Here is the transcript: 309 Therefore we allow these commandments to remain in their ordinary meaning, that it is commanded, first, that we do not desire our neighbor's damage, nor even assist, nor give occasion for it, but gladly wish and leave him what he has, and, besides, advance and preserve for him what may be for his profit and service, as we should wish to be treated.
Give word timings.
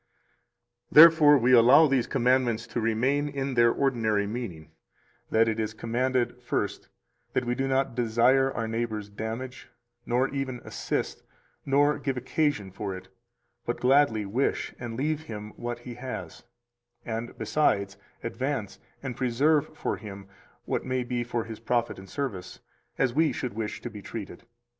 309 0.91 1.03
Therefore 1.11 1.37
we 1.37 1.51
allow 1.53 1.85
these 1.85 2.07
commandments 2.07 2.65
to 2.65 2.81
remain 2.81 3.29
in 3.29 3.53
their 3.53 3.71
ordinary 3.71 4.25
meaning, 4.25 4.71
that 5.29 5.47
it 5.47 5.59
is 5.59 5.75
commanded, 5.75 6.41
first, 6.41 6.89
that 7.33 7.45
we 7.45 7.53
do 7.53 7.67
not 7.67 7.93
desire 7.93 8.51
our 8.53 8.67
neighbor's 8.67 9.09
damage, 9.11 9.69
nor 10.07 10.27
even 10.29 10.59
assist, 10.65 11.21
nor 11.67 11.99
give 11.99 12.17
occasion 12.17 12.71
for 12.71 12.95
it, 12.97 13.09
but 13.63 13.79
gladly 13.79 14.25
wish 14.25 14.73
and 14.79 14.97
leave 14.97 15.21
him 15.25 15.51
what 15.55 15.77
he 15.81 15.93
has, 15.93 16.45
and, 17.05 17.37
besides, 17.37 17.95
advance 18.23 18.79
and 19.03 19.15
preserve 19.15 19.67
for 19.77 19.97
him 19.97 20.27
what 20.65 20.83
may 20.83 21.03
be 21.03 21.23
for 21.23 21.43
his 21.43 21.59
profit 21.59 21.99
and 21.99 22.09
service, 22.09 22.59
as 22.97 23.13
we 23.13 23.31
should 23.31 23.53
wish 23.53 23.81
to 23.81 23.89
be 23.91 24.01
treated. 24.01 24.47